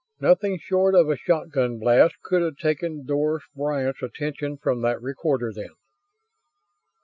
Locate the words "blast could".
1.77-2.41